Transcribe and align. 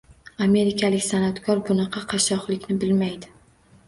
Amerikalik 0.43 1.03
san’atkor 1.09 1.61
bunaqa 1.67 2.03
qashshoqlikni 2.13 2.79
bilmaydi 2.85 3.31